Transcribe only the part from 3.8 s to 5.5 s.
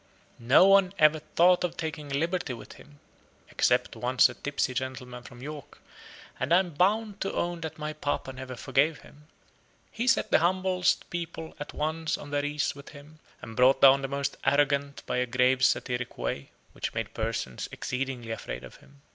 once a tipsy gentleman from